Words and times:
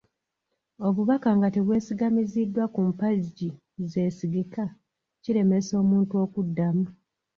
Obubaka 0.87 1.29
nga 1.37 1.47
tebwesigamiziddwa 1.55 2.63
ku 2.73 2.79
mpagi 2.89 3.49
zeesigika, 3.91 4.63
kiremesa 5.23 5.73
omuntu 5.83 6.13
okuddamu. 6.25 6.85